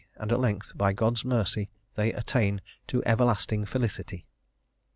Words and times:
and 0.15 0.31
at 0.31 0.39
length, 0.39 0.73
by 0.75 0.93
God's 0.93 1.23
mercy, 1.23 1.69
they 1.93 2.11
attain 2.11 2.59
to 2.87 3.03
everlasting 3.05 3.67
felicity." 3.67 4.25